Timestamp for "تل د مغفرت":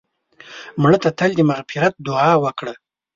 1.17-1.93